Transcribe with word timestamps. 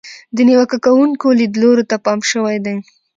د 0.35 0.37
نیوکه 0.47 0.77
کوونکو 0.85 1.27
لیدلورو 1.39 1.83
ته 1.89 1.95
پام 2.05 2.19
شوی 2.31 2.57
دی. 2.65 2.75